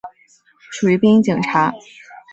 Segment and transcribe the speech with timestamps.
[0.71, 1.71] 属于便衣警察。